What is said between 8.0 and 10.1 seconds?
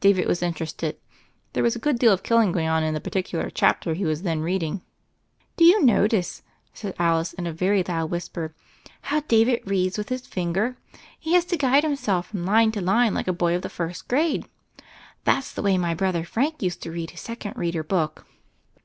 whisper, "how David reads with